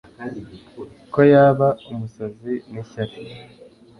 [1.13, 3.15] ko yaba umusazi nishyari